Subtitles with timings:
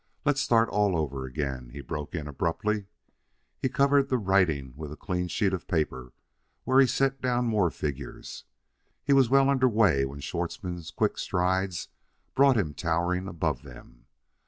[0.25, 2.87] "Let's start all over again," he broke in abruptly.
[3.59, 6.11] He covered the writing with a clean sheet of paper
[6.63, 8.45] where he set down more figures.
[9.03, 11.89] He was well under way when Schwartzmann's quick strides
[12.33, 14.07] brought him towering above them.